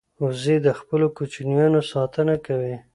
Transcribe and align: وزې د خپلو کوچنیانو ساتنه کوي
وزې 0.21 0.55
د 0.65 0.67
خپلو 0.79 1.05
کوچنیانو 1.17 1.81
ساتنه 1.91 2.35
کوي 2.45 2.75